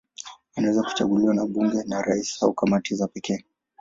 [0.55, 3.43] Anaweza kuchaguliwa na bunge, na rais au kamati za pekee.